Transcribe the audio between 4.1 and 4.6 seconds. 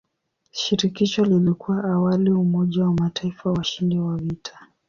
vita.